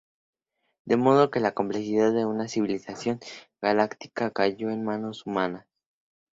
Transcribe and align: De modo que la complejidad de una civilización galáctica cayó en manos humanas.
De 0.83 0.97
modo 0.97 1.29
que 1.29 1.39
la 1.39 1.51
complejidad 1.53 2.11
de 2.11 2.25
una 2.25 2.47
civilización 2.47 3.19
galáctica 3.61 4.31
cayó 4.31 4.71
en 4.71 4.83
manos 4.83 5.27
humanas. 5.27 5.67